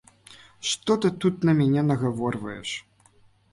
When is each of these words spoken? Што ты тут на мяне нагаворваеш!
Што 0.69 0.95
ты 1.03 1.11
тут 1.25 1.45
на 1.51 1.55
мяне 1.61 1.81
нагаворваеш! 1.91 2.75